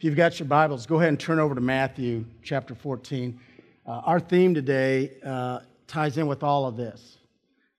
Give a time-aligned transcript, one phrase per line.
[0.00, 3.38] If you've got your Bibles, go ahead and turn over to Matthew chapter 14.
[3.86, 7.18] Uh, our theme today uh, ties in with all of this.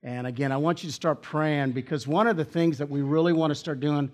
[0.03, 3.01] And again, I want you to start praying because one of the things that we
[3.01, 4.11] really want to start doing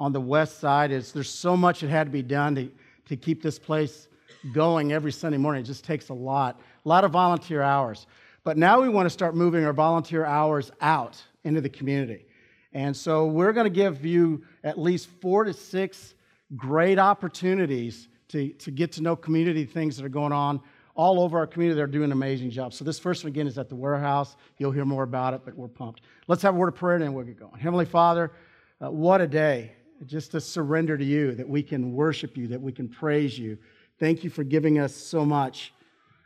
[0.00, 2.68] on the west side is there's so much that had to be done to,
[3.06, 4.08] to keep this place
[4.52, 5.62] going every Sunday morning.
[5.62, 8.08] It just takes a lot, a lot of volunteer hours.
[8.42, 12.26] But now we want to start moving our volunteer hours out into the community.
[12.72, 16.14] And so we're going to give you at least four to six
[16.56, 20.60] great opportunities to, to get to know community things that are going on
[20.94, 21.76] all over our community.
[21.76, 22.72] They're doing an amazing job.
[22.72, 24.36] So this first one again is at the warehouse.
[24.58, 26.02] You'll hear more about it, but we're pumped.
[26.28, 27.58] Let's have a word of prayer and then we'll get going.
[27.58, 28.32] Heavenly Father,
[28.80, 29.72] uh, what a day
[30.06, 33.56] just to surrender to you, that we can worship you, that we can praise you.
[33.98, 35.72] Thank you for giving us so much.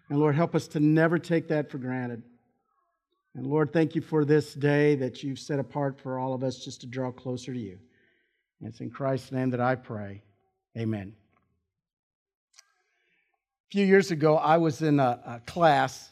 [0.08, 2.22] And Lord, help us to never take that for granted.
[3.34, 6.64] And Lord, thank you for this day that you've set apart for all of us
[6.64, 7.78] just to draw closer to you.
[8.62, 10.20] It's in Christ's name that I pray.
[10.76, 11.14] Amen.
[12.58, 16.10] A few years ago, I was in a, a class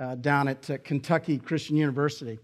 [0.00, 2.38] uh, down at uh, Kentucky Christian University,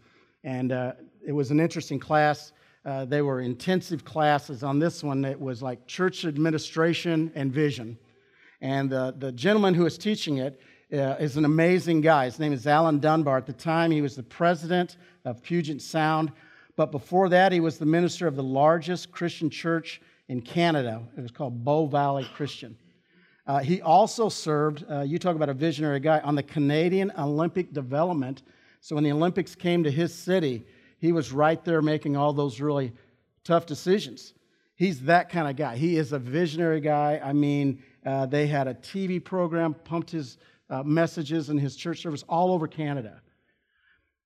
[0.45, 0.93] and uh,
[1.27, 2.53] it was an interesting class.
[2.85, 4.63] Uh, they were intensive classes.
[4.63, 7.99] On this one, it was like church administration and vision.
[8.61, 10.61] And uh, the gentleman who was teaching it
[10.93, 12.27] uh, is an amazing guy.
[12.27, 13.39] His name is Alan Dunbar.
[13.39, 16.33] At the time, he was the president of Puget Sound.
[16.79, 21.03] But before that, he was the minister of the largest Christian church in Canada.
[21.17, 22.79] It was called Bow Valley Christian.
[23.49, 27.73] Uh, he also served, uh, you talk about a visionary guy, on the Canadian Olympic
[27.73, 28.43] Development.
[28.81, 30.65] So when the Olympics came to his city,
[31.01, 32.93] he was right there making all those really
[33.43, 34.35] tough decisions.
[34.77, 35.77] He's that kind of guy.
[35.77, 37.21] He is a visionary guy.
[37.25, 40.39] I mean, uh, they had a TV program, pumped his
[40.71, 43.21] uh, messages in his church service all over Canada.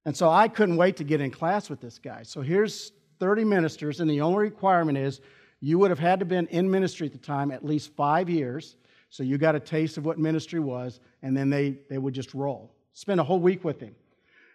[0.05, 2.22] And so I couldn't wait to get in class with this guy.
[2.25, 5.20] So here's 30 ministers, and the only requirement is
[5.61, 8.77] you would have had to been in ministry at the time at least five years.
[9.11, 12.34] So you got a taste of what ministry was, and then they, they would just
[12.34, 12.75] roll.
[12.95, 13.95] Spend a whole week with him.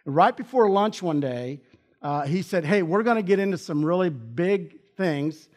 [0.04, 1.60] And right before lunch one day,
[2.02, 5.48] uh, he said, Hey, we're going to get into some really big things.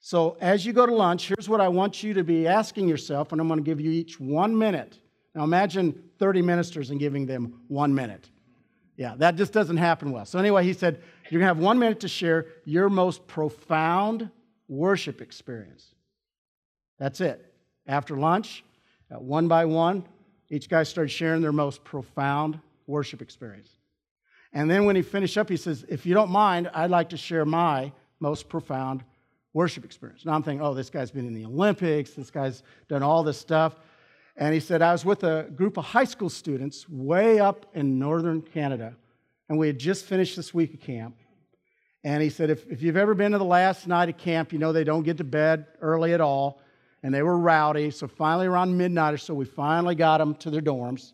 [0.00, 3.32] So as you go to lunch, here's what I want you to be asking yourself,
[3.32, 4.98] and I'm going to give you each one minute.
[5.34, 8.30] Now imagine 30 ministers and giving them one minute.
[8.96, 10.24] Yeah, that just doesn't happen well.
[10.24, 14.30] So, anyway, he said, You're going to have one minute to share your most profound
[14.68, 15.94] worship experience.
[16.98, 17.52] That's it.
[17.86, 18.64] After lunch,
[19.08, 20.04] one by one,
[20.48, 23.70] each guy started sharing their most profound worship experience.
[24.52, 27.16] And then when he finished up, he says, If you don't mind, I'd like to
[27.16, 29.02] share my most profound
[29.52, 30.24] worship experience.
[30.24, 33.38] Now I'm thinking, Oh, this guy's been in the Olympics, this guy's done all this
[33.38, 33.80] stuff.
[34.36, 37.98] And he said, I was with a group of high school students way up in
[37.98, 38.96] northern Canada,
[39.48, 41.16] and we had just finished this week of camp.
[42.02, 44.58] And he said, if, if you've ever been to the last night of camp, you
[44.58, 46.60] know they don't get to bed early at all.
[47.02, 47.90] And they were rowdy.
[47.90, 51.12] So finally, around midnight or so, we finally got them to their dorms.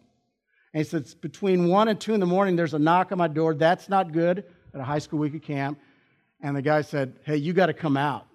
[0.72, 3.28] And he said, between 1 and 2 in the morning, there's a knock on my
[3.28, 3.54] door.
[3.54, 5.78] That's not good at a high school week of camp.
[6.42, 8.26] And the guy said, Hey, you got to come out.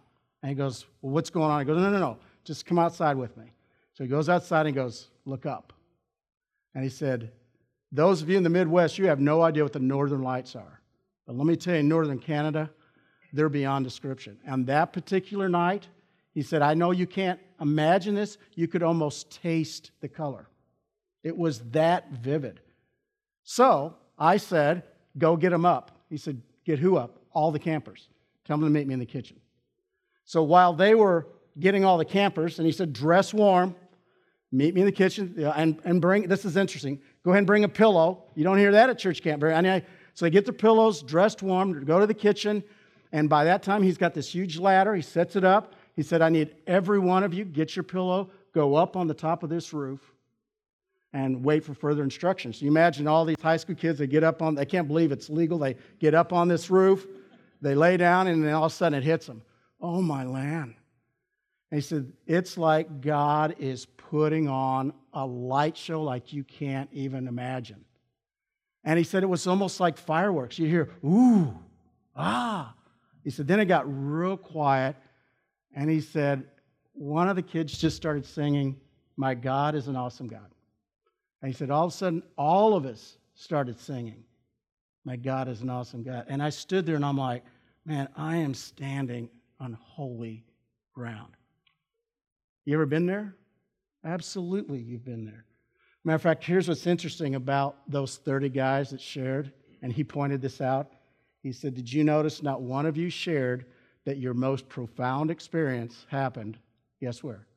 [0.41, 1.59] And he goes, Well, what's going on?
[1.59, 2.17] He goes, No, no, no.
[2.44, 3.52] Just come outside with me.
[3.95, 5.73] So he goes outside and goes, Look up.
[6.75, 7.31] And he said,
[7.91, 10.81] Those of you in the Midwest, you have no idea what the northern lights are.
[11.25, 12.69] But let me tell you, northern Canada,
[13.34, 14.38] they're beyond description.
[14.45, 15.88] And that particular night,
[16.34, 20.47] he said, I know you can't imagine this, you could almost taste the color.
[21.23, 22.59] It was that vivid.
[23.44, 24.84] So I said,
[25.17, 25.91] Go get them up.
[26.09, 27.19] He said, Get who up?
[27.31, 28.09] All the campers.
[28.44, 29.39] Tell them to meet me in the kitchen.
[30.25, 31.28] So while they were
[31.59, 33.75] getting all the campers, and he said, Dress warm,
[34.51, 37.63] meet me in the kitchen, and, and bring, this is interesting, go ahead and bring
[37.63, 38.23] a pillow.
[38.35, 39.83] You don't hear that at church camp very I
[40.13, 42.63] So they get their pillows, dressed warm, go to the kitchen,
[43.11, 44.95] and by that time he's got this huge ladder.
[44.95, 45.73] He sets it up.
[45.95, 49.13] He said, I need every one of you, get your pillow, go up on the
[49.13, 50.01] top of this roof
[51.13, 52.61] and wait for further instructions.
[52.61, 55.29] You imagine all these high school kids, they get up on, they can't believe it's
[55.29, 55.57] legal.
[55.57, 57.07] They get up on this roof,
[57.61, 59.41] they lay down, and then all of a sudden it hits them.
[59.79, 60.75] Oh, my land.
[61.71, 66.90] And he said, It's like God is putting on a light show like you can't
[66.93, 67.84] even imagine.
[68.85, 70.59] And he said it was almost like fireworks.
[70.59, 71.57] You hear, ooh,
[72.16, 72.75] ah.
[73.23, 74.95] He said, then it got real quiet.
[75.75, 76.45] And he said,
[76.93, 78.79] one of the kids just started singing,
[79.17, 80.51] My God is an awesome God.
[81.41, 84.23] And he said, all of a sudden, all of us started singing,
[85.03, 86.25] My God is an awesome God.
[86.29, 87.43] And I stood there and I'm like,
[87.85, 89.29] man, I am standing
[89.59, 90.45] on holy
[90.93, 91.34] ground.
[92.66, 93.35] You ever been there?
[94.03, 95.46] Absolutely, you've been there.
[96.03, 99.52] Matter of fact, here's what's interesting about those 30 guys that shared,
[99.82, 100.91] and he pointed this out.
[101.41, 103.66] He said, Did you notice not one of you shared
[104.06, 106.59] that your most profound experience happened,
[107.00, 107.47] guess where?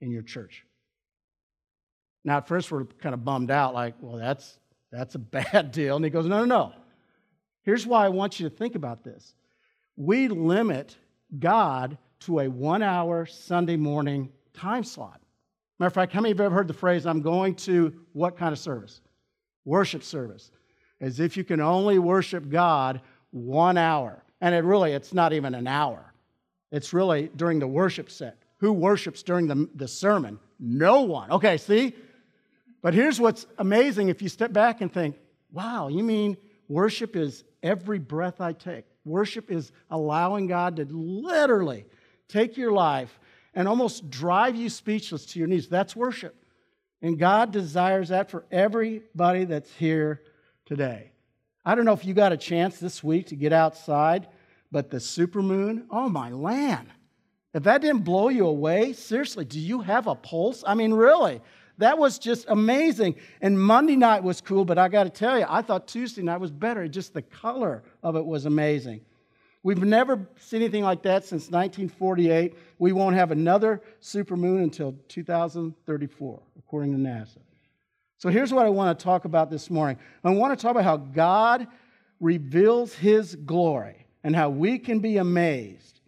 [0.00, 0.64] in your church.
[2.24, 4.58] Now, at first, we're kind of bummed out, like, well, that's,
[4.90, 5.96] that's a bad deal.
[5.96, 6.72] And he goes, no, no, no.
[7.62, 9.34] Here's why I want you to think about this.
[9.96, 10.96] We limit
[11.38, 15.20] God to a one hour Sunday morning time slot.
[15.78, 17.94] Matter of fact, how many of you have ever heard the phrase, I'm going to
[18.12, 19.00] what kind of service?
[19.64, 20.50] Worship service.
[21.00, 23.00] As if you can only worship God
[23.30, 24.24] one hour.
[24.40, 26.12] And it really, it's not even an hour.
[26.72, 28.36] It's really during the worship set.
[28.58, 30.38] Who worships during the, the sermon?
[30.58, 31.30] No one.
[31.30, 31.94] Okay, see?
[32.82, 35.16] But here's what's amazing if you step back and think,
[35.52, 36.36] wow, you mean
[36.68, 38.84] worship is every breath I take?
[39.04, 41.86] Worship is allowing God to literally
[42.28, 43.18] take your life
[43.58, 45.66] and almost drive you speechless to your knees.
[45.66, 46.44] That's worship.
[47.02, 50.22] And God desires that for everybody that's here
[50.64, 51.10] today.
[51.64, 54.28] I don't know if you got a chance this week to get outside,
[54.70, 56.86] but the supermoon, oh my land.
[57.52, 60.62] If that didn't blow you away, seriously, do you have a pulse?
[60.64, 61.40] I mean, really,
[61.78, 63.16] that was just amazing.
[63.40, 66.38] And Monday night was cool, but I got to tell you, I thought Tuesday night
[66.38, 66.86] was better.
[66.86, 69.00] Just the color of it was amazing.
[69.68, 72.54] We've never seen anything like that since 1948.
[72.78, 77.36] We won't have another supermoon until 2034, according to NASA.
[78.16, 79.98] So here's what I want to talk about this morning.
[80.24, 81.66] I want to talk about how God
[82.18, 86.00] reveals his glory and how we can be amazed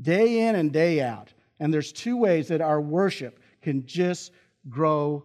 [0.00, 1.34] day in and day out.
[1.58, 4.30] And there's two ways that our worship can just
[4.68, 5.24] grow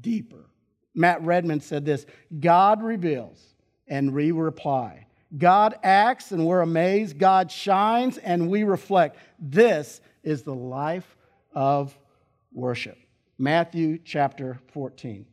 [0.00, 0.46] deeper.
[0.94, 2.06] Matt Redman said this
[2.40, 3.54] God reveals
[3.86, 5.07] and we reply.
[5.36, 7.18] God acts and we're amazed.
[7.18, 9.16] God shines and we reflect.
[9.38, 11.16] This is the life
[11.52, 11.96] of
[12.52, 12.96] worship.
[13.38, 15.26] Matthew chapter 14.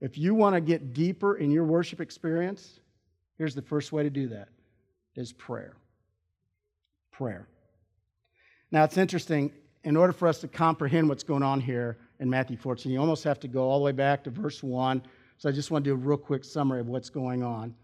[0.00, 2.80] If you want to get deeper in your worship experience,
[3.38, 4.48] here's the first way to do that
[5.14, 5.74] is prayer.
[7.10, 7.48] Prayer.
[8.70, 9.52] Now it's interesting,
[9.84, 13.24] in order for us to comprehend what's going on here in Matthew 14, you almost
[13.24, 15.02] have to go all the way back to verse 1.
[15.38, 17.74] So I just want to do a real quick summary of what's going on.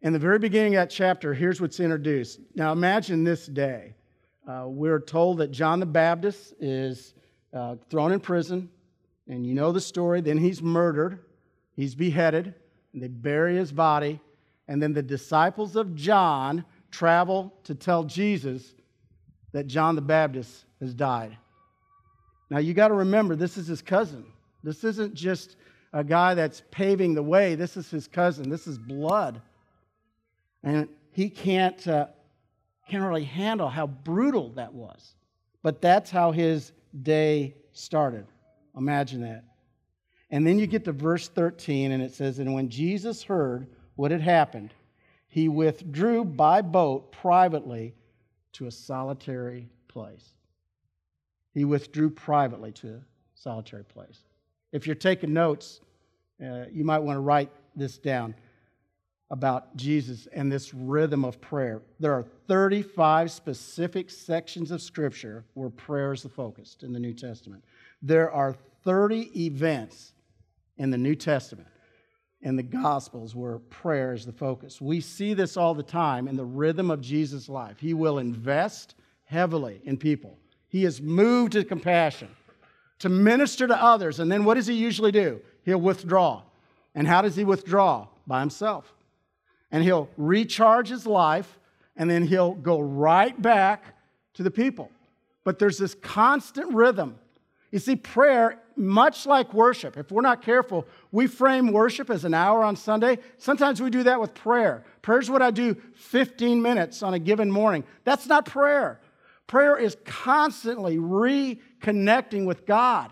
[0.00, 2.38] In the very beginning of that chapter, here's what's introduced.
[2.54, 3.94] Now imagine this day.
[4.48, 7.14] Uh, we're told that John the Baptist is
[7.52, 8.70] uh, thrown in prison,
[9.26, 10.20] and you know the story.
[10.20, 11.18] Then he's murdered.
[11.74, 12.54] He's beheaded,
[12.92, 14.20] and they bury his body.
[14.68, 18.74] And then the disciples of John travel to tell Jesus
[19.52, 21.36] that John the Baptist has died.
[22.50, 24.24] Now, you got to remember, this is his cousin.
[24.62, 25.56] This isn't just
[25.92, 28.48] a guy that's paving the way, this is his cousin.
[28.48, 29.42] This is blood.
[30.62, 32.06] And he can't, uh,
[32.88, 35.14] can't really handle how brutal that was.
[35.62, 36.72] But that's how his
[37.02, 38.26] day started.
[38.76, 39.44] Imagine that.
[40.30, 43.66] And then you get to verse 13, and it says, And when Jesus heard
[43.96, 44.74] what had happened,
[45.26, 47.94] he withdrew by boat privately
[48.52, 50.34] to a solitary place.
[51.52, 53.00] He withdrew privately to a
[53.34, 54.20] solitary place.
[54.72, 55.80] If you're taking notes,
[56.44, 58.34] uh, you might want to write this down
[59.30, 61.82] about Jesus and this rhythm of prayer.
[62.00, 67.12] There are 35 specific sections of Scripture where prayer is the focus in the New
[67.12, 67.62] Testament.
[68.00, 70.12] There are 30 events
[70.78, 71.68] in the New Testament
[72.42, 74.80] in the Gospels where prayer is the focus.
[74.80, 77.78] We see this all the time in the rhythm of Jesus' life.
[77.80, 80.38] He will invest heavily in people,
[80.68, 82.28] he is moved to compassion,
[82.98, 84.20] to minister to others.
[84.20, 85.40] And then what does he usually do?
[85.64, 86.42] He'll withdraw.
[86.94, 88.08] And how does he withdraw?
[88.26, 88.94] By himself.
[89.70, 91.58] And he'll recharge his life,
[91.96, 93.84] and then he'll go right back
[94.34, 94.90] to the people.
[95.44, 97.18] But there's this constant rhythm
[97.70, 102.32] you see, prayer, much like worship, if we're not careful, we frame worship as an
[102.32, 103.18] hour on Sunday.
[103.36, 104.84] Sometimes we do that with prayer.
[105.02, 107.84] Prayer is what I do 15 minutes on a given morning.
[108.04, 109.00] That's not prayer.
[109.46, 113.10] Prayer is constantly reconnecting with God.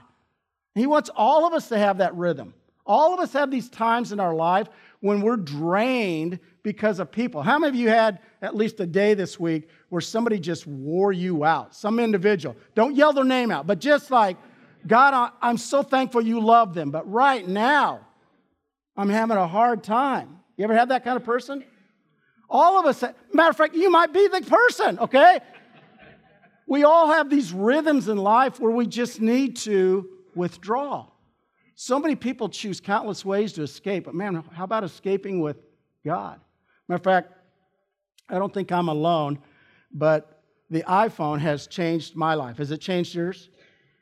[0.74, 2.54] He wants all of us to have that rhythm.
[2.86, 4.68] All of us have these times in our life
[5.00, 7.42] when we're drained because of people.
[7.42, 11.12] How many of you had at least a day this week where somebody just wore
[11.12, 11.74] you out?
[11.74, 12.56] Some individual.
[12.74, 14.36] Don't yell their name out, but just like,
[14.86, 18.06] God, I'm so thankful you love them, but right now,
[18.96, 20.38] I'm having a hard time.
[20.56, 21.64] You ever have that kind of person?
[22.48, 23.02] All of us,
[23.32, 25.40] matter of fact, you might be the person, okay?
[26.66, 31.06] We all have these rhythms in life where we just need to withdraw.
[31.76, 35.58] So many people choose countless ways to escape, but man, how about escaping with
[36.04, 36.40] God?
[36.88, 37.32] Matter of fact,
[38.28, 39.38] I don't think I'm alone,
[39.92, 42.56] but the iPhone has changed my life.
[42.56, 43.50] Has it changed yours?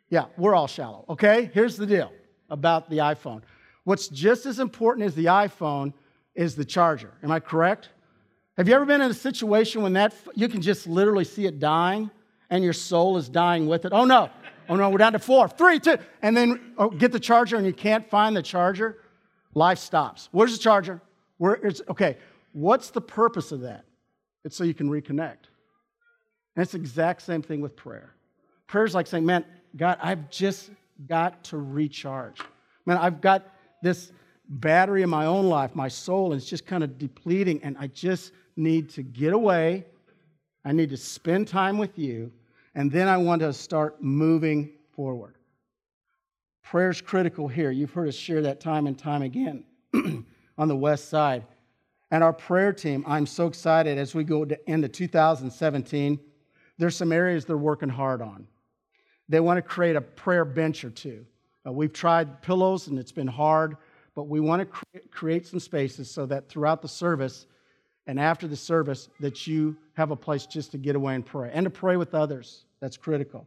[0.08, 1.50] Yeah, we're all shallow, okay?
[1.52, 2.12] Here's the deal
[2.48, 3.42] about the iPhone.
[3.82, 5.92] What's just as important as the iPhone
[6.34, 7.12] is the charger.
[7.22, 7.88] Am I correct?
[8.56, 11.58] Have you ever been in a situation when that you can just literally see it
[11.58, 12.10] dying
[12.50, 13.92] and your soul is dying with it?
[13.92, 14.30] Oh no.
[14.68, 15.98] Oh no, we're down to four, three, two.
[16.22, 18.98] And then oh, get the charger and you can't find the charger.
[19.54, 20.28] Life stops.
[20.32, 21.00] Where's the charger?
[21.38, 22.16] Where is, okay,
[22.52, 23.84] what's the purpose of that?
[24.44, 25.48] It's so you can reconnect.
[26.56, 28.14] And it's the exact same thing with prayer.
[28.66, 29.44] Prayer is like saying, man,
[29.76, 30.70] God, I've just
[31.06, 32.40] got to recharge.
[32.86, 33.46] Man, I've got
[33.82, 34.12] this
[34.48, 37.88] battery in my own life, my soul, and it's just kind of depleting, and I
[37.88, 39.86] just need to get away.
[40.64, 42.32] I need to spend time with you,
[42.74, 45.36] and then I want to start moving forward.
[46.62, 47.70] Prayer is critical here.
[47.70, 49.64] You've heard us share that time and time again
[50.58, 51.44] on the west side.
[52.10, 56.18] And our prayer team, I'm so excited as we go into 2017.
[56.78, 58.46] There's some areas they're working hard on.
[59.28, 61.24] They want to create a prayer bench or two.
[61.66, 63.76] Uh, we've tried pillows and it's been hard,
[64.14, 67.46] but we want to cre- create some spaces so that throughout the service
[68.06, 71.50] and after the service that you have a place just to get away and pray
[71.52, 72.64] and to pray with others.
[72.80, 73.46] That's critical.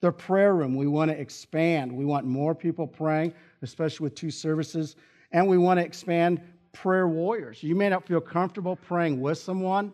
[0.00, 1.92] The prayer room, we want to expand.
[1.92, 4.96] We want more people praying, especially with two services.
[5.32, 6.40] And we want to expand
[6.72, 7.62] prayer warriors.
[7.62, 9.92] You may not feel comfortable praying with someone,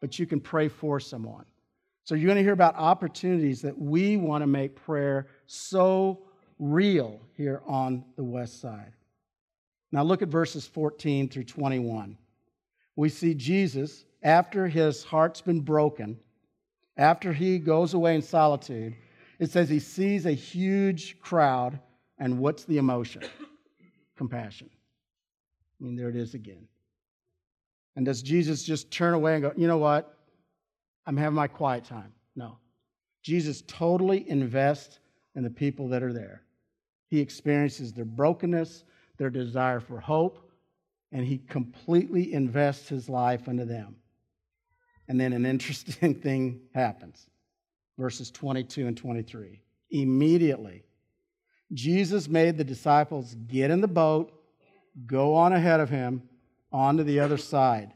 [0.00, 1.44] but you can pray for someone.
[2.04, 6.20] So you're going to hear about opportunities that we want to make prayer so
[6.58, 8.92] real here on the west side.
[9.92, 12.18] Now look at verses 14 through 21.
[12.96, 16.18] We see Jesus, after his heart's been broken,
[16.96, 18.96] after he goes away in solitude,
[19.38, 21.78] it says he sees a huge crowd,
[22.18, 23.22] and what's the emotion?
[24.16, 24.70] Compassion.
[25.78, 26.66] I mean, there it is again.
[27.96, 30.16] And does Jesus just turn away and go, you know what?
[31.06, 32.12] I'm having my quiet time.
[32.34, 32.58] No.
[33.22, 35.00] Jesus totally invests
[35.34, 36.42] in the people that are there.
[37.08, 38.84] He experiences their brokenness,
[39.18, 40.45] their desire for hope,
[41.12, 43.96] and he completely invests his life into them.
[45.08, 47.26] And then an interesting thing happens.
[47.98, 49.62] Verses 22 and 23.
[49.90, 50.84] Immediately,
[51.72, 54.32] Jesus made the disciples get in the boat,
[55.06, 56.22] go on ahead of him
[56.72, 57.92] onto the other side.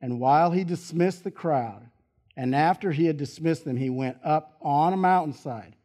[0.00, 1.88] And while he dismissed the crowd,
[2.36, 5.76] and after he had dismissed them, he went up on a mountainside.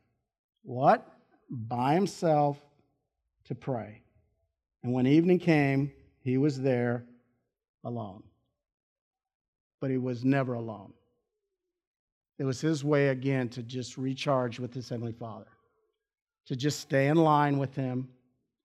[0.64, 1.08] What?
[1.50, 2.60] By himself
[3.46, 4.02] to pray.
[4.84, 7.06] And when evening came, he was there
[7.84, 8.24] alone.
[9.80, 10.94] But he was never alone.
[12.38, 15.48] It was his way again to just recharge with his Heavenly Father,
[16.46, 18.08] to just stay in line with him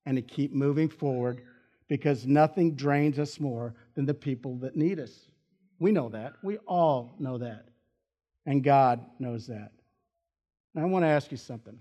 [0.07, 1.43] and to keep moving forward
[1.89, 5.27] because nothing drains us more than the people that need us.
[5.79, 6.35] We know that.
[6.43, 7.67] We all know that.
[8.47, 9.73] And God knows that.
[10.75, 11.81] Now, I want to ask you something.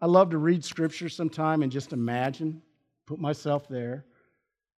[0.00, 2.62] I love to read scripture sometime and just imagine,
[3.06, 4.04] put myself there.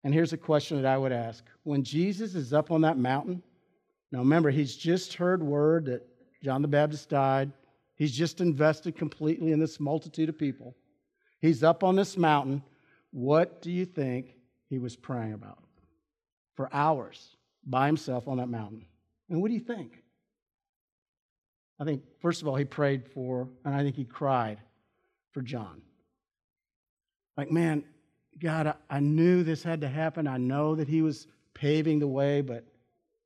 [0.03, 3.41] And here's a question that I would ask When Jesus is up on that mountain,
[4.11, 6.05] now remember, he's just heard word that
[6.43, 7.51] John the Baptist died,
[7.95, 10.75] he's just invested completely in this multitude of people.
[11.41, 12.63] He's up on this mountain.
[13.11, 14.35] What do you think
[14.69, 15.59] he was praying about?
[16.55, 18.85] For hours by himself on that mountain.
[19.29, 20.03] And what do you think?
[21.79, 24.59] I think, first of all, he prayed for, and I think he cried
[25.31, 25.81] for John.
[27.35, 27.83] Like, man,
[28.39, 30.27] God, I, knew this had to happen.
[30.27, 32.65] I know that he was paving the way, but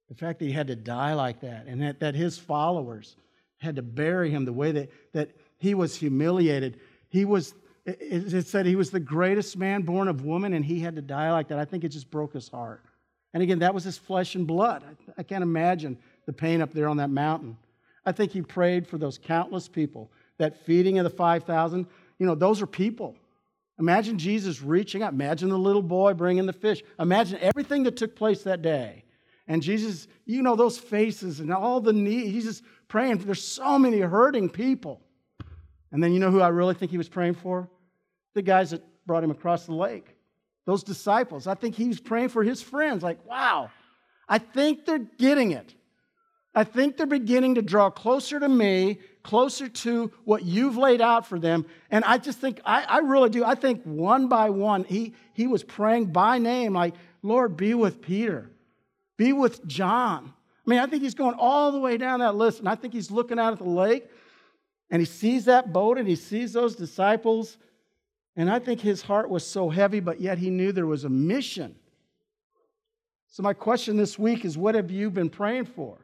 [0.09, 3.15] the fact that he had to die like that and that, that his followers
[3.57, 6.79] had to bury him the way that, that he was humiliated.
[7.09, 10.79] He was, it, it said he was the greatest man born of woman and he
[10.79, 11.59] had to die like that.
[11.59, 12.83] I think it just broke his heart.
[13.33, 14.83] And again, that was his flesh and blood.
[14.83, 17.57] I, I can't imagine the pain up there on that mountain.
[18.05, 20.11] I think he prayed for those countless people.
[20.37, 21.87] That feeding of the 5,000,
[22.19, 23.15] you know, those are people.
[23.79, 25.13] Imagine Jesus reaching out.
[25.13, 26.81] Imagine the little boy bringing the fish.
[26.99, 29.03] Imagine everything that took place that day.
[29.47, 32.31] And Jesus, you know, those faces and all the need.
[32.31, 33.19] He's just praying.
[33.19, 35.01] There's so many hurting people.
[35.91, 37.69] And then you know who I really think he was praying for?
[38.33, 40.15] The guys that brought him across the lake.
[40.65, 41.47] Those disciples.
[41.47, 43.03] I think he was praying for his friends.
[43.03, 43.69] Like, wow,
[44.27, 45.73] I think they're getting it.
[46.57, 51.27] I think they're beginning to draw closer to me, closer to what you've laid out
[51.27, 51.67] for them.
[51.91, 53.45] And I just think, I, I really do.
[53.45, 58.01] I think one by one, he, he was praying by name, like, Lord, be with
[58.01, 58.49] Peter,
[59.17, 60.33] be with John.
[60.65, 62.91] I mean, I think he's going all the way down that list, and I think
[62.91, 64.07] he's looking out at the lake,
[64.89, 67.57] and he sees that boat, and he sees those disciples,
[68.35, 71.09] and I think his heart was so heavy, but yet he knew there was a
[71.09, 71.75] mission.
[73.27, 75.99] So, my question this week is what have you been praying for?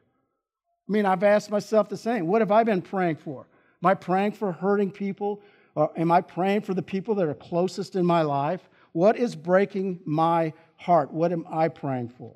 [0.88, 2.26] I mean, I've asked myself the same.
[2.26, 3.46] What have I been praying for?
[3.82, 5.42] Am I praying for hurting people?
[5.74, 8.68] Or am I praying for the people that are closest in my life?
[8.92, 11.12] What is breaking my heart?
[11.12, 12.34] What am I praying for?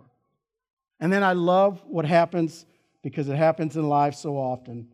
[1.00, 2.66] And then I love what happens
[3.02, 4.88] because it happens in life so often.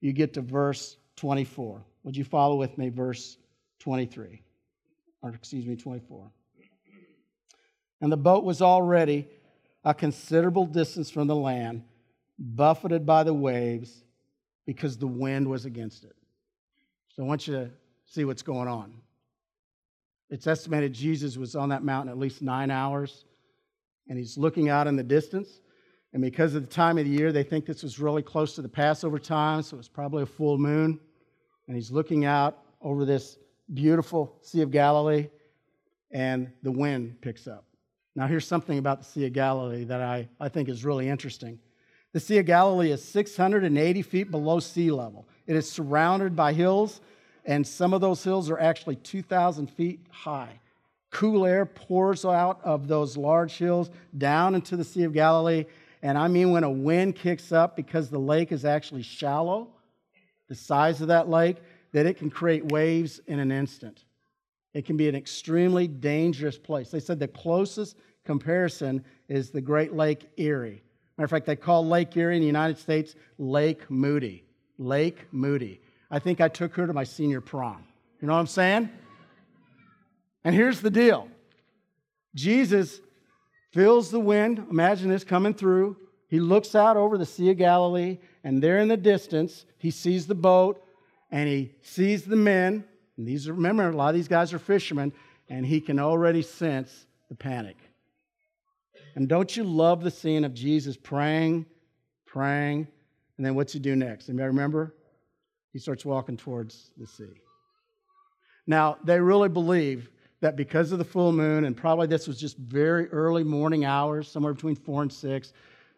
[0.00, 1.84] You get to verse 24.
[2.02, 3.38] Would you follow with me, verse
[3.78, 4.42] 23?
[5.22, 6.30] Or, excuse me, 24.
[8.00, 9.28] And the boat was already
[9.84, 11.84] a considerable distance from the land,
[12.38, 14.04] buffeted by the waves,
[14.66, 16.16] because the wind was against it.
[17.08, 17.70] So I want you to
[18.06, 18.94] see what's going on.
[20.30, 23.24] It's estimated Jesus was on that mountain at least nine hours,
[24.08, 25.60] and he's looking out in the distance.
[26.12, 28.62] And because of the time of the year, they think this was really close to
[28.62, 30.98] the Passover time, so it's probably a full moon.
[31.66, 33.38] And he's looking out over this
[33.72, 35.28] beautiful Sea of Galilee,
[36.10, 37.64] and the wind picks up.
[38.14, 41.58] Now, here's something about the Sea of Galilee that I, I think is really interesting.
[42.14, 45.26] The Sea of Galilee is 680 feet below sea level.
[45.48, 47.00] It is surrounded by hills,
[47.44, 50.60] and some of those hills are actually 2,000 feet high.
[51.10, 55.64] Cool air pours out of those large hills down into the Sea of Galilee.
[56.02, 59.70] And I mean, when a wind kicks up, because the lake is actually shallow,
[60.48, 61.56] the size of that lake,
[61.90, 64.04] that it can create waves in an instant.
[64.72, 66.92] It can be an extremely dangerous place.
[66.92, 70.83] They said the closest comparison is the Great Lake Erie.
[71.16, 74.44] Matter of fact, they call Lake Erie in the United States Lake Moody.
[74.78, 75.80] Lake Moody.
[76.10, 77.84] I think I took her to my senior prom.
[78.20, 78.88] You know what I'm saying?
[80.44, 81.28] And here's the deal
[82.34, 83.00] Jesus
[83.72, 84.66] feels the wind.
[84.70, 85.96] Imagine this coming through.
[86.28, 90.26] He looks out over the Sea of Galilee, and there in the distance, he sees
[90.26, 90.82] the boat
[91.30, 92.84] and he sees the men.
[93.16, 95.12] And these are, remember, a lot of these guys are fishermen,
[95.48, 97.76] and he can already sense the panic.
[99.14, 101.66] And don't you love the scene of Jesus praying,
[102.26, 102.88] praying,
[103.36, 104.28] and then what's he do next?
[104.28, 104.94] Anybody remember?
[105.72, 107.40] He starts walking towards the sea.
[108.66, 112.56] Now, they really believe that because of the full moon, and probably this was just
[112.58, 115.52] very early morning hours, somewhere between four and six,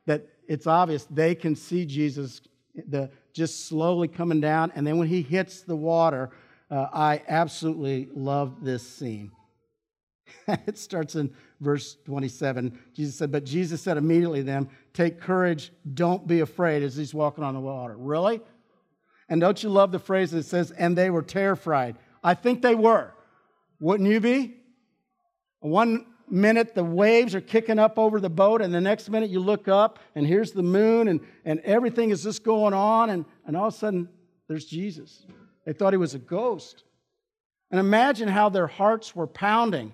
[0.07, 2.41] that it's obvious they can see Jesus
[2.89, 4.73] the, just slowly coming down.
[4.75, 6.31] And then when he hits the water,
[6.71, 9.31] uh, I absolutely love this scene.
[10.49, 12.79] it starts in verse 27.
[12.95, 17.15] Jesus said, But Jesus said immediately to them, Take courage, don't be afraid, as he's
[17.15, 17.97] walking on the water.
[17.97, 18.41] Really?
[19.29, 21.97] And don't you love the phrase that says, And they were terrified?
[22.23, 23.13] I think they were.
[23.81, 24.55] Wouldn't you be?
[25.61, 29.41] One minute the waves are kicking up over the boat, and the next minute you
[29.41, 33.57] look up and here's the moon, and, and everything is just going on, and, and
[33.57, 34.09] all of a sudden
[34.49, 35.25] there's Jesus.
[35.65, 36.85] They thought he was a ghost.
[37.71, 39.93] And imagine how their hearts were pounding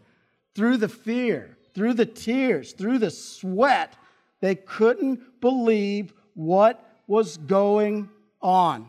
[0.55, 3.95] through the fear, through the tears, through the sweat.
[4.41, 8.09] They couldn't believe what was going
[8.41, 8.89] on.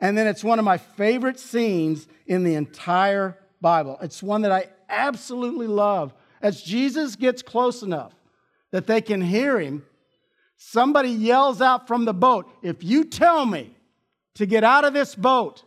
[0.00, 3.98] And then it's one of my favorite scenes in the entire Bible.
[4.00, 6.14] It's one that I absolutely love.
[6.40, 8.14] As Jesus gets close enough
[8.70, 9.84] that they can hear him,
[10.56, 13.74] somebody yells out from the boat, If you tell me
[14.36, 15.64] to get out of this boat,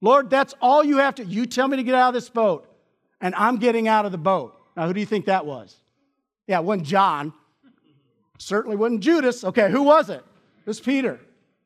[0.00, 1.24] Lord, that's all you have to.
[1.24, 2.68] You tell me to get out of this boat,
[3.20, 4.54] and I'm getting out of the boat.
[4.78, 5.74] Now, who do you think that was?
[6.46, 7.32] Yeah, it wasn't John.
[8.38, 9.42] Certainly wasn't Judas.
[9.42, 10.22] Okay, who was it?
[10.60, 11.18] It was Peter.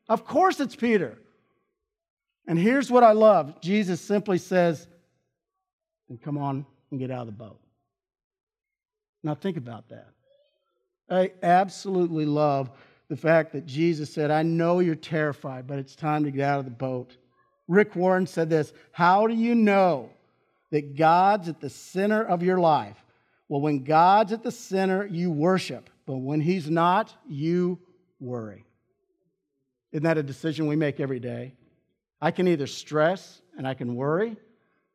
[0.09, 1.19] Of course it's Peter.
[2.47, 4.87] And here's what I love Jesus simply says,
[6.09, 7.59] and come on and get out of the boat.
[9.23, 10.09] Now, think about that.
[11.07, 12.71] I absolutely love
[13.09, 16.57] the fact that Jesus said, I know you're terrified, but it's time to get out
[16.57, 17.15] of the boat.
[17.67, 20.09] Rick Warren said this How do you know
[20.71, 22.97] that God's at the center of your life?
[23.53, 27.77] Well, when God's at the center, you worship, but when He's not, you
[28.19, 28.65] worry.
[29.91, 31.53] Isn't that a decision we make every day?
[32.19, 34.37] I can either stress and I can worry,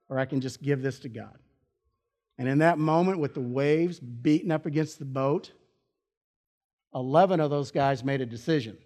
[0.09, 1.39] or I can just give this to God.
[2.37, 5.53] And in that moment, with the waves beating up against the boat,
[6.97, 8.77] 11 of those guys made a decision.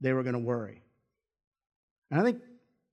[0.00, 0.82] They were going to worry.
[2.10, 2.40] And I think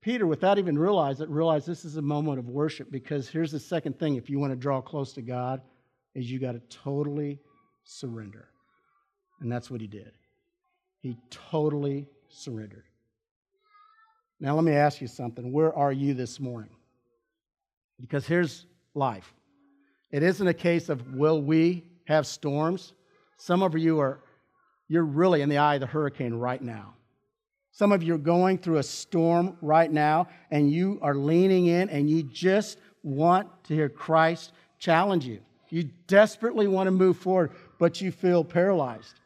[0.02, 3.60] Peter, without even realize it, realized this is a moment of worship because here's the
[3.60, 5.64] second thing if you want to draw close to God,
[6.16, 7.40] is you got to totally
[7.84, 8.48] surrender.
[9.42, 10.12] And that's what he did.
[11.02, 12.86] He totally surrendered.
[14.40, 15.52] Now, let me ask you something.
[15.52, 16.72] Where are you this morning?
[18.00, 19.34] Because here's life
[20.12, 22.94] it isn't a case of will we have storms.
[23.38, 24.22] Some of you are,
[24.88, 26.94] you're really in the eye of the hurricane right now.
[27.72, 31.90] Some of you are going through a storm right now, and you are leaning in
[31.90, 35.42] and you just want to hear Christ challenge you.
[35.70, 39.20] You desperately want to move forward, but you feel paralyzed.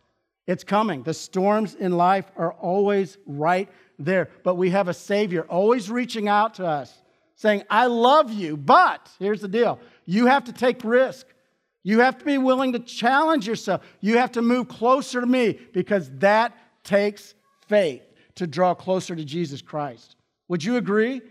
[0.47, 1.03] It's coming.
[1.03, 6.27] The storms in life are always right there, but we have a Savior always reaching
[6.27, 6.93] out to us,
[7.35, 11.27] saying, I love you, but here's the deal you have to take risk.
[11.83, 13.81] You have to be willing to challenge yourself.
[14.01, 17.33] You have to move closer to me because that takes
[17.67, 18.01] faith
[18.35, 20.15] to draw closer to Jesus Christ.
[20.49, 21.21] Would you agree?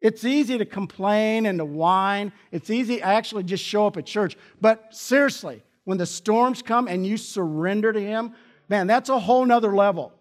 [0.00, 2.32] It's easy to complain and to whine.
[2.52, 4.36] It's easy actually just show up at church.
[4.60, 8.32] But seriously, when the storms come and you surrender to Him,
[8.68, 10.12] man, that's a whole nother level.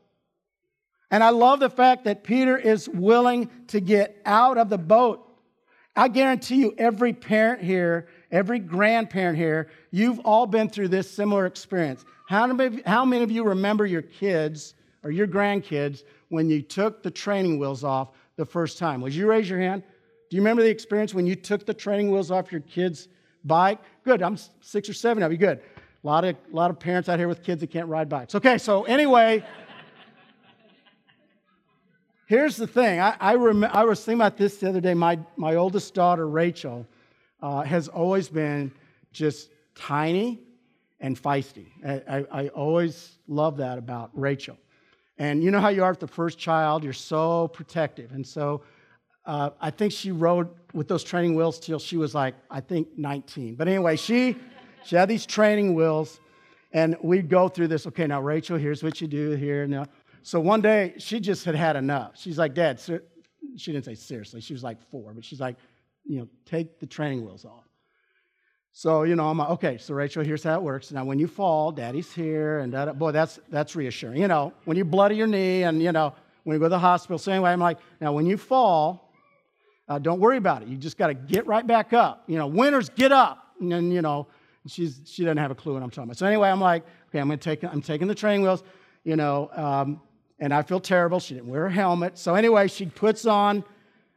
[1.12, 5.26] And I love the fact that Peter is willing to get out of the boat.
[5.96, 11.46] I guarantee you, every parent here, every grandparent here, you've all been through this similar
[11.46, 12.06] experience.
[12.28, 17.02] How many, how many of you remember your kids or your grandkids when you took
[17.02, 19.02] the training wheels off the first time?
[19.02, 19.84] Would you raise your hand?
[20.30, 23.10] Do you remember the experience when you took the training wheels off your kid's
[23.44, 23.80] bike?
[24.06, 25.38] Good, I'm six or seven of you.
[25.38, 25.60] Good.
[25.60, 28.36] A lot of, a lot of parents out here with kids that can't ride bikes.
[28.36, 29.46] Okay, so anyway.
[32.28, 33.02] Here's the thing.
[33.02, 34.94] I, I, rem- I, was thinking about this the other day.
[34.94, 36.88] My, my oldest daughter, Rachel,
[37.42, 38.72] uh, has always been
[39.12, 40.40] just tiny
[41.02, 41.68] and feisty.
[41.86, 44.58] I, I, I always love that about Rachel.
[45.20, 48.14] And you know how you are with the first child, you're so protective.
[48.14, 48.64] And so
[49.26, 52.98] uh, I think she rode with those training wheels till she was like, I think
[52.98, 53.56] 19.
[53.56, 54.38] But anyway, she,
[54.86, 56.22] she had these training wheels,
[56.72, 57.86] and we'd go through this.
[57.86, 59.68] Okay, now, Rachel, here's what you do here.
[59.68, 59.86] Now,
[60.24, 62.14] so one day, she just had had enough.
[62.16, 64.42] She's like, Dad, she didn't say seriously.
[64.42, 65.58] She was like four, but she's like,
[66.06, 67.69] you know, take the training wheels off.
[68.72, 70.92] So, you know, I'm like, okay, so Rachel, here's how it works.
[70.92, 74.22] Now, when you fall, daddy's here, and that, boy, that's, that's reassuring.
[74.22, 76.80] You know, when you bloody your knee and, you know, when you go to the
[76.80, 77.18] hospital.
[77.18, 79.12] So, anyway, I'm like, now, when you fall,
[79.88, 80.68] uh, don't worry about it.
[80.68, 82.24] You just got to get right back up.
[82.28, 83.48] You know, winners, get up.
[83.60, 84.28] And then, you know,
[84.68, 86.18] she's, she doesn't have a clue what I'm talking about.
[86.18, 88.64] So, anyway, I'm like, okay, I'm to take, I'm taking the training wheels,
[89.04, 90.02] you know, um,
[90.40, 91.20] and I feel terrible.
[91.20, 92.18] She didn't wear a helmet.
[92.18, 93.64] So anyway, she puts on,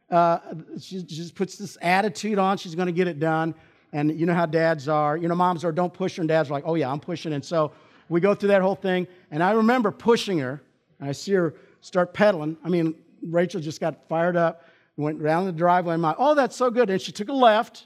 [0.09, 0.39] uh,
[0.79, 2.57] she just puts this attitude on.
[2.57, 3.55] She's going to get it done.
[3.93, 5.15] And you know how dads are.
[5.15, 7.31] You know, moms are, don't push her, and dads are like, oh, yeah, I'm pushing.
[7.31, 7.71] And so
[8.09, 9.07] we go through that whole thing.
[9.31, 10.61] And I remember pushing her.
[10.99, 12.57] And I see her start pedaling.
[12.63, 14.65] I mean, Rachel just got fired up,
[14.97, 15.93] went around the driveway.
[15.93, 16.89] I'm like, oh, that's so good.
[16.89, 17.85] And she took a left.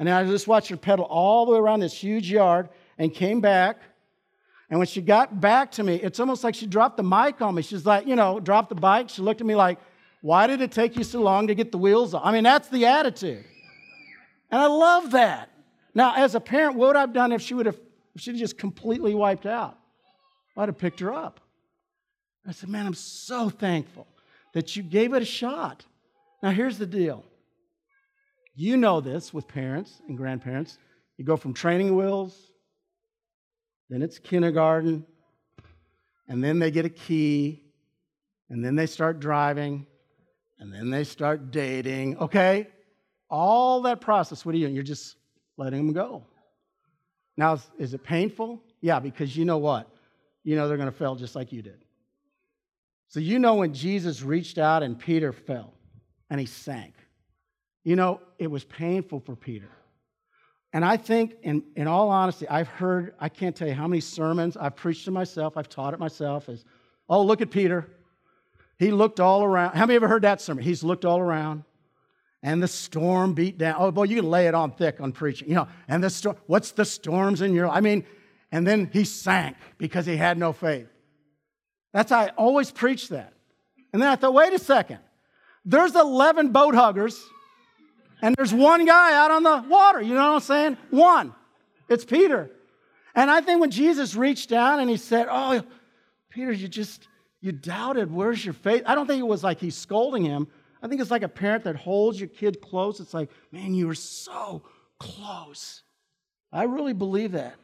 [0.00, 3.40] And I just watched her pedal all the way around this huge yard and came
[3.40, 3.78] back
[4.70, 7.54] and when she got back to me, it's almost like she dropped the mic on
[7.54, 7.62] me.
[7.62, 9.08] She's like, you know, dropped the bike.
[9.08, 9.78] She looked at me like,
[10.20, 12.22] why did it take you so long to get the wheels off?
[12.24, 13.44] I mean, that's the attitude.
[14.54, 15.50] And I love that.
[15.96, 17.76] Now, as a parent, what would I have done if she would have
[18.16, 19.76] she'd just completely wiped out?
[20.56, 21.40] I'd have picked her up.
[22.46, 24.06] I said, man, I'm so thankful
[24.52, 25.84] that you gave it a shot.
[26.40, 27.24] Now, here's the deal.
[28.54, 30.78] You know this with parents and grandparents.
[31.16, 32.38] You go from training wheels
[33.90, 35.04] then it's kindergarten,
[36.28, 37.64] and then they get a key,
[38.48, 39.84] and then they start driving,
[40.60, 42.18] and then they start dating.
[42.18, 42.68] Okay?
[43.36, 44.76] All that process, what are you doing?
[44.76, 45.16] You're just
[45.56, 46.22] letting them go.
[47.36, 48.62] Now, is it painful?
[48.80, 49.90] Yeah, because you know what?
[50.44, 51.84] You know they're going to fail just like you did.
[53.08, 55.74] So, you know when Jesus reached out and Peter fell
[56.30, 56.94] and he sank.
[57.82, 59.70] You know, it was painful for Peter.
[60.72, 64.00] And I think, in, in all honesty, I've heard, I can't tell you how many
[64.00, 66.64] sermons I've preached to myself, I've taught it myself, is,
[67.08, 67.90] oh, look at Peter.
[68.78, 69.74] He looked all around.
[69.74, 70.62] How many ever heard that sermon?
[70.62, 71.64] He's looked all around.
[72.44, 73.76] And the storm beat down.
[73.78, 75.48] Oh, boy, you can lay it on thick on preaching.
[75.48, 78.04] You know, and the storm, what's the storms in your I mean,
[78.52, 80.86] and then he sank because he had no faith.
[81.94, 83.32] That's how I always preach that.
[83.94, 84.98] And then I thought, wait a second.
[85.64, 87.18] There's 11 boat huggers
[88.20, 90.02] and there's one guy out on the water.
[90.02, 90.76] You know what I'm saying?
[90.90, 91.34] One.
[91.88, 92.50] It's Peter.
[93.14, 95.62] And I think when Jesus reached down and he said, Oh,
[96.30, 97.08] Peter, you just,
[97.40, 98.12] you doubted.
[98.12, 98.82] Where's your faith?
[98.86, 100.48] I don't think it was like he's scolding him.
[100.84, 103.00] I think it's like a parent that holds your kid close.
[103.00, 104.62] It's like, man, you were so
[104.98, 105.82] close.
[106.52, 107.54] I really believe that.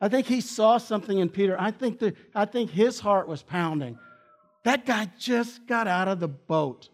[0.00, 1.56] I think he saw something in Peter.
[1.56, 4.00] I think, that, I think his heart was pounding.
[4.64, 6.88] That guy just got out of the boat.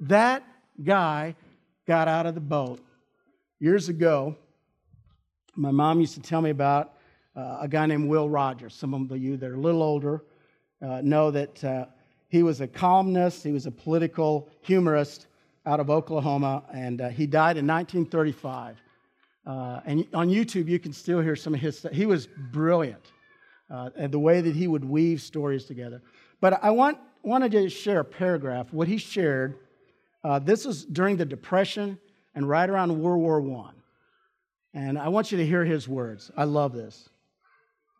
[0.00, 0.42] That
[0.82, 1.36] guy
[1.86, 2.80] got out of the boat.
[3.60, 4.36] Years ago,
[5.54, 6.94] my mom used to tell me about
[7.36, 8.74] uh, a guy named Will Rogers.
[8.74, 10.24] Some of you that are a little older
[10.80, 11.86] uh, know that uh,
[12.28, 15.26] he was a columnist, he was a political humorist
[15.64, 18.76] out of Oklahoma, and uh, he died in 1935.
[19.46, 21.92] Uh, and on YouTube, you can still hear some of his stuff.
[21.92, 23.12] He was brilliant,
[23.70, 26.02] uh, and the way that he would weave stories together.
[26.40, 29.58] But I want, wanted to share a paragraph, what he shared
[30.26, 31.96] uh, this was during the Depression
[32.34, 33.70] and right around World War I.
[34.74, 36.32] And I want you to hear his words.
[36.36, 37.08] I love this.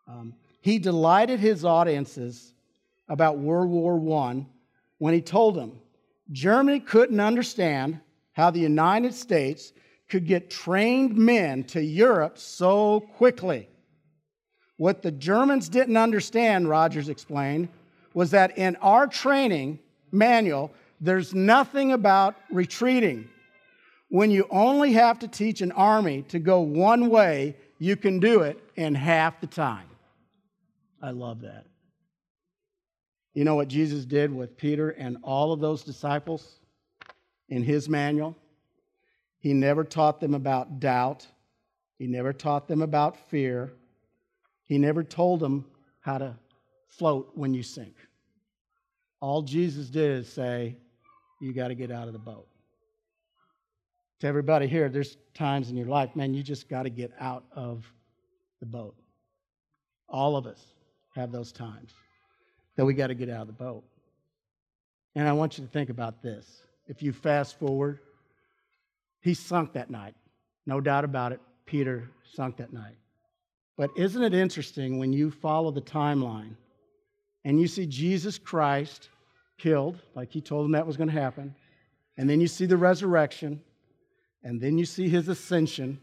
[0.09, 2.53] Um, he delighted his audiences
[3.09, 4.47] about World War I
[4.99, 5.79] when he told them
[6.33, 8.01] Germany couldn't understand
[8.33, 9.73] how the United States
[10.09, 13.69] could get trained men to Europe so quickly.
[14.77, 17.69] What the Germans didn't understand, Rogers explained,
[18.15, 19.79] was that in our training
[20.13, 23.29] manual, There's nothing about retreating.
[24.09, 28.41] When you only have to teach an army to go one way, you can do
[28.41, 29.89] it in half the time.
[31.03, 31.67] I love that.
[33.37, 36.59] You know what Jesus did with Peter and all of those disciples
[37.51, 38.35] in his manual?
[39.41, 41.27] He never taught them about doubt.
[41.99, 43.75] He never taught them about fear.
[44.65, 45.67] He never told them
[46.01, 46.35] how to
[46.89, 47.95] float when you sink.
[49.21, 50.79] All Jesus did is say,
[51.39, 52.49] You got to get out of the boat.
[54.21, 57.45] To everybody here, there's times in your life, man, you just got to get out
[57.53, 57.85] of
[58.61, 58.97] the boat.
[60.09, 60.65] All of us
[61.15, 61.93] have those times
[62.77, 63.85] that we got to get out of the boat.
[65.15, 66.63] And I want you to think about this.
[66.87, 68.01] If you fast forward,
[69.21, 70.15] he sunk that night.
[70.67, 71.41] No doubt about it.
[71.65, 72.97] Peter sunk that night.
[73.77, 76.55] But isn't it interesting when you follow the timeline
[77.45, 79.09] and you see Jesus Christ
[79.59, 81.55] killed, like he told them that was going to happen,
[82.17, 83.61] and then you see the resurrection,
[84.43, 85.99] and then you see his ascension,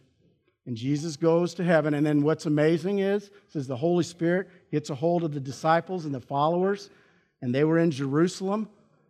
[0.66, 1.94] and Jesus goes to heaven.
[1.94, 6.06] And then what's amazing is, says the Holy Spirit gets a hold of the disciples
[6.06, 6.90] and the followers,
[7.42, 8.70] and they were in Jerusalem,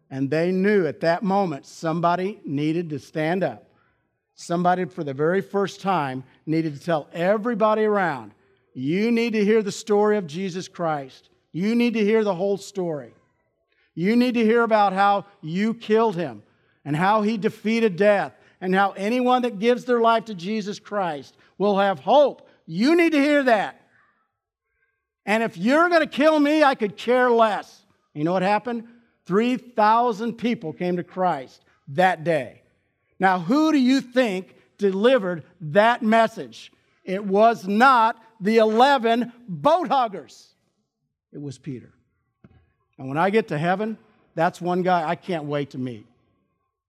[0.09, 3.67] and they knew at that moment somebody needed to stand up.
[4.35, 8.33] Somebody, for the very first time, needed to tell everybody around,
[8.73, 11.29] you need to hear the story of Jesus Christ.
[11.51, 13.13] You need to hear the whole story.
[13.93, 16.41] You need to hear about how you killed him
[16.83, 21.37] and how he defeated death and how anyone that gives their life to Jesus Christ
[21.57, 22.47] will have hope.
[22.65, 23.79] You need to hear that.
[25.25, 27.85] And if you're going to kill me, I could care less.
[28.13, 28.87] You know what happened?
[29.25, 32.61] 3,000 people came to Christ that day.
[33.19, 36.71] Now, who do you think delivered that message?
[37.03, 40.49] It was not the 11 boat huggers,
[41.31, 41.93] it was Peter.
[42.97, 43.97] And when I get to heaven,
[44.35, 46.05] that's one guy I can't wait to meet.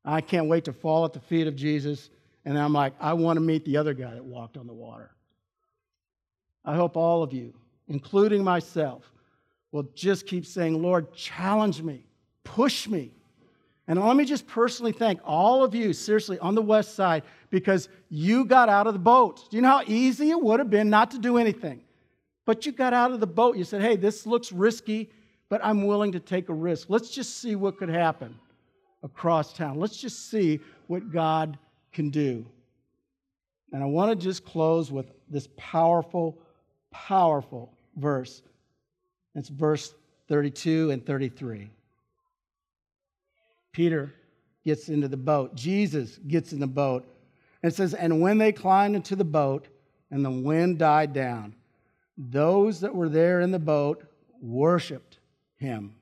[0.05, 2.11] I can't wait to fall at the feet of Jesus.
[2.45, 5.11] And I'm like, I want to meet the other guy that walked on the water.
[6.65, 7.55] I hope all of you,
[7.89, 9.11] including myself,
[9.73, 12.07] will just keep saying, Lord, challenge me,
[12.45, 13.13] push me.
[13.87, 17.89] And let me just personally thank all of you, seriously, on the west side, because
[18.09, 19.51] you got out of the boat.
[19.51, 21.83] Do you know how easy it would have been not to do anything?
[22.47, 23.57] But you got out of the boat.
[23.57, 25.11] You said, hey, this looks risky,
[25.49, 26.89] but I'm willing to take a risk.
[26.89, 28.35] Let's just see what could happen
[29.03, 29.79] across town.
[29.79, 31.59] Let's just see what God
[31.95, 32.45] can do.
[33.73, 36.39] And I want to just close with this powerful,
[36.91, 38.43] powerful verse.
[39.35, 39.95] It's verse
[40.29, 41.71] 32 and 33.
[43.73, 44.13] Peter
[44.65, 45.55] gets into the boat.
[45.55, 47.05] Jesus gets in the boat.
[47.63, 49.67] And it says, And when they climbed into the boat
[50.11, 51.55] and the wind died down,
[52.17, 54.05] those that were there in the boat
[54.41, 55.19] worshiped
[55.57, 55.97] him,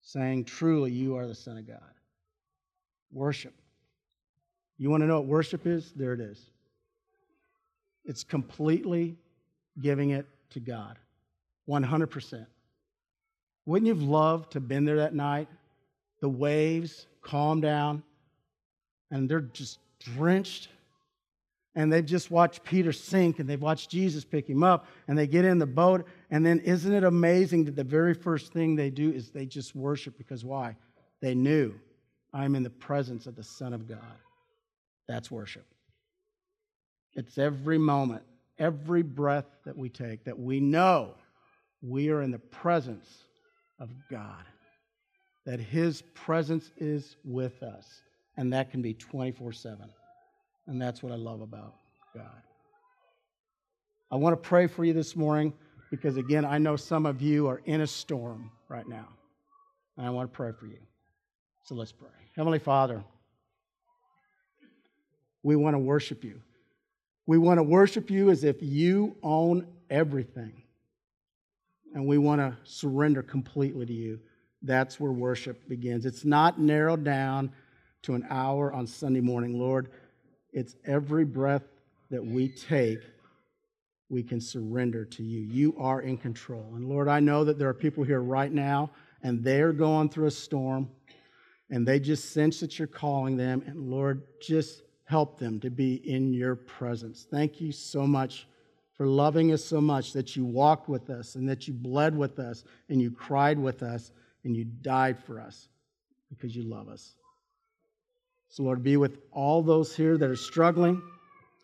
[0.00, 1.78] saying, Truly, you are the Son of God.
[3.12, 3.54] Worship.
[4.78, 5.92] You want to know what worship is?
[5.94, 6.40] There it is.
[8.04, 9.16] It's completely
[9.80, 10.98] giving it to God.
[11.68, 12.46] 100%.
[13.66, 15.48] Wouldn't you have loved to have been there that night?
[16.20, 18.02] The waves calm down,
[19.10, 20.68] and they're just drenched.
[21.74, 25.26] And they've just watched Peter sink, and they've watched Jesus pick him up, and they
[25.26, 26.06] get in the boat.
[26.30, 29.74] And then, isn't it amazing that the very first thing they do is they just
[29.74, 30.18] worship?
[30.18, 30.76] Because why?
[31.20, 31.74] They knew
[32.34, 34.18] I'm in the presence of the Son of God.
[35.08, 35.66] That's worship.
[37.14, 38.22] It's every moment,
[38.58, 41.14] every breath that we take that we know
[41.82, 43.24] we are in the presence
[43.80, 44.44] of God,
[45.44, 48.02] that His presence is with us,
[48.36, 49.88] and that can be 24 7.
[50.68, 51.74] And that's what I love about
[52.14, 52.42] God.
[54.10, 55.52] I want to pray for you this morning
[55.90, 59.08] because, again, I know some of you are in a storm right now.
[59.96, 60.78] And I want to pray for you.
[61.64, 62.08] So let's pray.
[62.36, 63.02] Heavenly Father,
[65.42, 66.40] we want to worship you.
[67.26, 70.62] We want to worship you as if you own everything.
[71.94, 74.20] And we want to surrender completely to you.
[74.62, 76.06] That's where worship begins.
[76.06, 77.52] It's not narrowed down
[78.02, 79.90] to an hour on Sunday morning, Lord.
[80.52, 81.62] It's every breath
[82.10, 83.00] that we take,
[84.08, 85.40] we can surrender to you.
[85.40, 86.72] You are in control.
[86.74, 88.90] And Lord, I know that there are people here right now,
[89.22, 90.90] and they're going through a storm,
[91.70, 93.62] and they just sense that you're calling them.
[93.66, 97.26] And Lord, just help them to be in your presence.
[97.30, 98.46] Thank you so much
[98.94, 102.38] for loving us so much that you walked with us and that you bled with
[102.38, 104.12] us and you cried with us
[104.44, 105.68] and you died for us
[106.28, 107.14] because you love us.
[108.48, 111.02] So, Lord, be with all those here that are struggling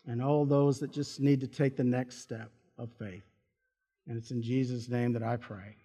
[0.07, 3.23] and all those that just need to take the next step of faith.
[4.07, 5.75] And it's in Jesus' name that I pray.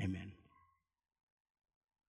[0.00, 0.37] Amen.